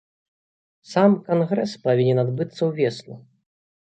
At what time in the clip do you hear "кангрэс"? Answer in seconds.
1.27-1.75